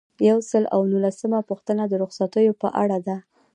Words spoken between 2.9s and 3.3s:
ده.